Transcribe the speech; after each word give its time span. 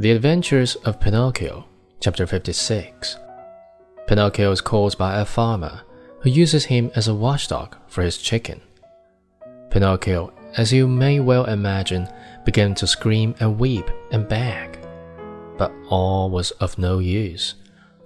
The 0.00 0.12
Adventures 0.12 0.76
of 0.76 0.98
Pinocchio, 0.98 1.66
Chapter 2.00 2.26
56. 2.26 3.18
Pinocchio 4.06 4.50
is 4.50 4.62
caught 4.62 4.96
by 4.96 5.20
a 5.20 5.26
farmer 5.26 5.82
who 6.20 6.30
uses 6.30 6.64
him 6.64 6.90
as 6.94 7.06
a 7.06 7.14
watchdog 7.14 7.76
for 7.86 8.00
his 8.00 8.16
chicken. 8.16 8.62
Pinocchio, 9.70 10.32
as 10.56 10.72
you 10.72 10.88
may 10.88 11.20
well 11.20 11.44
imagine, 11.44 12.08
began 12.46 12.74
to 12.76 12.86
scream 12.86 13.34
and 13.40 13.58
weep 13.58 13.90
and 14.10 14.26
beg. 14.26 14.78
But 15.58 15.70
all 15.90 16.30
was 16.30 16.52
of 16.52 16.78
no 16.78 16.98
use, 16.98 17.56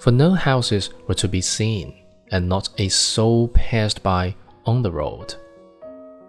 for 0.01 0.11
no 0.11 0.35
houses 0.35 0.91
were 1.07 1.15
to 1.15 1.29
be 1.29 1.41
seen, 1.41 1.95
and 2.33 2.49
not 2.49 2.71
a 2.77 2.89
soul 2.89 3.47
passed 3.47 4.03
by 4.03 4.35
on 4.67 4.83
the 4.83 4.91
road. 4.91 5.37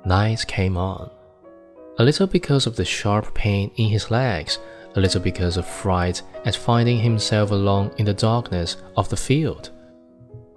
Night 0.06 0.46
came 0.46 0.78
on. 0.78 1.10
A 1.98 2.04
little 2.04 2.28
because 2.28 2.68
of 2.68 2.76
the 2.76 2.86
sharp 2.86 3.34
pain 3.34 3.72
in 3.78 3.90
his 3.90 4.12
legs, 4.12 4.60
a 4.96 5.00
little 5.00 5.22
because 5.22 5.58
of 5.58 5.68
fright 5.68 6.22
at 6.46 6.56
finding 6.56 7.00
himself 7.00 7.52
alone 7.52 7.92
in 7.98 8.06
the 8.06 8.14
darkness 8.14 8.78
of 8.96 9.10
the 9.10 9.18
field. 9.18 9.72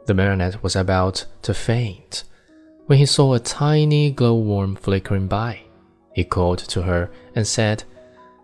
The 0.07 0.15
marionette 0.15 0.63
was 0.63 0.77
about 0.77 1.27
to 1.43 1.53
faint 1.53 2.25
when 2.87 2.99
he 2.99 3.07
saw 3.07 3.35
a 3.35 3.39
tiny 3.39 4.11
glowworm 4.11 4.77
flickering 4.77 5.29
by. 5.29 5.61
He 6.15 6.25
called 6.25 6.59
to 6.61 6.83
her 6.83 7.11
and 7.35 7.47
said, 7.47 7.85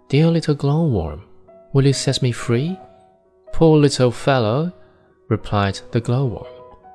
Dear 0.09 0.27
little 0.27 0.55
glowworm, 0.55 1.23
will 1.73 1.87
you 1.87 1.95
set 1.95 2.21
me 2.21 2.31
free? 2.31 2.79
Poor 3.53 3.79
little 3.79 4.11
fellow, 4.11 4.73
replied 5.29 5.81
the 5.93 6.01
glowworm, 6.01 6.47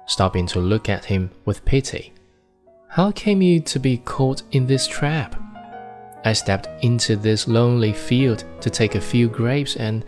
stopping 0.05 0.45
to 0.48 0.59
look 0.59 0.88
at 0.88 1.05
him 1.05 1.31
with 1.45 1.66
pity. 1.66 2.13
How 2.90 3.12
came 3.12 3.41
you 3.41 3.59
to 3.62 3.79
be 3.79 3.98
caught 3.98 4.43
in 4.52 4.68
this 4.68 4.85
trap? 4.88 5.35
I 6.25 6.33
stepped 6.33 6.67
into 6.83 7.15
this 7.15 7.47
lonely 7.47 7.93
field 7.93 8.43
to 8.61 8.69
take 8.69 8.95
a 8.95 9.01
few 9.01 9.29
grapes, 9.29 9.75
and 9.75 10.05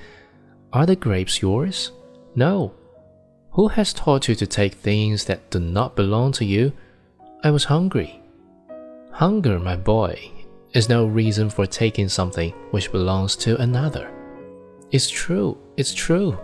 are 0.74 0.86
the 0.86 0.96
grapes 0.96 1.42
yours? 1.42 1.92
No. 2.36 2.74
Who 3.52 3.68
has 3.70 3.94
taught 3.94 4.28
you 4.28 4.36
to 4.36 4.48
take 4.48 4.76
things 4.76 5.26
that 5.26 5.50
do 5.50 5.60
not 5.60 5.96
belong 5.96 6.32
to 6.34 6.46
you? 6.46 6.74
I 7.44 7.52
was 7.52 7.66
hungry. 7.66 8.22
Hunger, 9.12 9.60
my 9.60 9.76
boy, 9.76 10.32
is 10.74 10.90
no 10.90 11.06
reason 11.06 11.50
for 11.50 11.66
taking 11.66 12.08
something 12.08 12.52
which 12.72 12.92
belongs 12.92 13.36
to 13.38 13.60
another. 13.62 14.12
It's 14.92 15.10
true, 15.10 15.58
it's 15.78 15.94
true, 15.94 16.38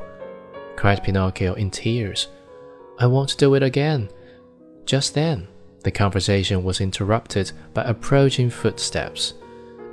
cried 0.76 1.04
Pinocchio 1.04 1.54
in 1.54 1.72
tears. 1.72 2.28
I 3.00 3.06
won't 3.08 3.38
do 3.38 3.56
it 3.56 3.64
again. 3.64 4.10
Just 4.86 5.14
then, 5.14 5.48
the 5.84 5.92
conversation 5.92 6.64
was 6.64 6.82
interrupted 6.82 7.52
by 7.74 7.84
approaching 7.84 8.50
footsteps. 8.50 9.34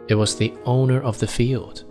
It 0.09 0.15
was 0.15 0.37
the 0.37 0.53
owner 0.65 1.01
of 1.03 1.19
the 1.19 1.27
field, 1.27 1.85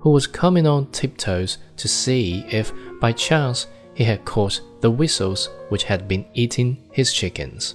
who 0.00 0.10
was 0.10 0.26
coming 0.26 0.66
on 0.66 0.90
tiptoes 0.90 1.58
to 1.76 1.88
see 1.88 2.44
if, 2.50 2.72
by 3.00 3.12
chance, 3.12 3.66
he 3.94 4.04
had 4.04 4.24
caught 4.24 4.60
the 4.80 4.90
weasels 4.90 5.50
which 5.68 5.84
had 5.84 6.08
been 6.08 6.24
eating 6.34 6.88
his 6.92 7.12
chickens. 7.12 7.74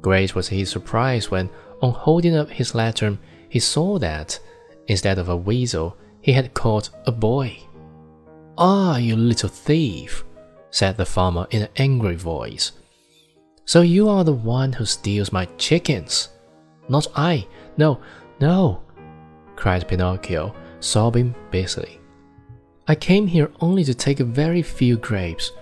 Great 0.00 0.34
was 0.34 0.48
his 0.48 0.70
surprise 0.70 1.30
when, 1.30 1.48
on 1.80 1.92
holding 1.92 2.36
up 2.36 2.50
his 2.50 2.74
lantern, 2.74 3.18
he 3.48 3.58
saw 3.58 3.98
that, 3.98 4.38
instead 4.86 5.18
of 5.18 5.28
a 5.28 5.36
weasel, 5.36 5.96
he 6.20 6.32
had 6.32 6.54
caught 6.54 6.90
a 7.06 7.12
boy. 7.12 7.58
Ah, 8.58 8.96
you 8.96 9.16
little 9.16 9.48
thief, 9.48 10.24
said 10.70 10.96
the 10.96 11.04
farmer 11.04 11.46
in 11.50 11.62
an 11.62 11.68
angry 11.76 12.16
voice. 12.16 12.72
So 13.64 13.80
you 13.80 14.08
are 14.08 14.24
the 14.24 14.32
one 14.32 14.72
who 14.72 14.84
steals 14.84 15.32
my 15.32 15.46
chickens? 15.56 16.28
Not 16.88 17.06
I. 17.16 17.46
No, 17.76 18.00
no, 18.42 18.82
cried 19.54 19.86
Pinocchio, 19.86 20.52
sobbing 20.80 21.32
bitterly. 21.52 22.00
I 22.88 22.96
came 22.96 23.28
here 23.28 23.52
only 23.60 23.84
to 23.84 23.94
take 23.94 24.18
a 24.18 24.24
very 24.24 24.62
few 24.62 24.96
grapes. 24.96 25.52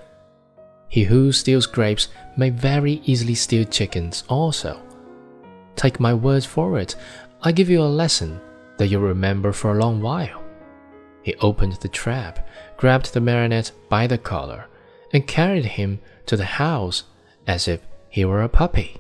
He 0.89 1.05
who 1.05 1.31
steals 1.31 1.67
grapes 1.67 2.09
may 2.39 2.49
very 2.49 3.03
easily 3.05 3.35
steal 3.35 3.67
chickens 3.67 4.25
also. 4.29 4.81
Take 5.77 6.01
my 6.01 6.15
word 6.15 6.43
for 6.43 6.79
it, 6.79 6.97
I 7.43 7.53
give 7.53 7.69
you 7.69 7.83
a 7.83 7.97
lesson 8.03 8.41
that 8.79 8.89
you'll 8.89 9.03
remember 9.03 9.53
for 9.53 9.73
a 9.73 9.81
long 9.81 10.01
while. 10.01 10.43
He 11.23 11.35
opened 11.37 11.75
the 11.75 11.89
trap, 11.89 12.49
grabbed 12.79 13.13
the 13.13 13.21
marionette 13.21 13.73
by 13.91 14.07
the 14.07 14.17
collar, 14.17 14.65
and 15.13 15.27
carried 15.27 15.67
him 15.67 16.01
to 16.25 16.35
the 16.35 16.57
house 16.65 17.05
as 17.47 17.69
if 17.69 17.81
he 18.09 18.25
were 18.25 18.43
a 18.43 18.49
puppy. 18.49 18.97